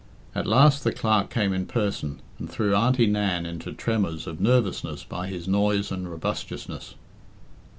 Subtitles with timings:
[0.33, 5.03] At last the Clerk came in person, and threw Auntie Nan into tremors of nervousness
[5.03, 6.95] by his noise and robustious ness.